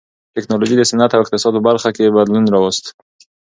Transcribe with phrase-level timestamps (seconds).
[0.35, 2.85] ټکنالوژۍ د صنعت او اقتصاد په برخو کې بدلون راوست.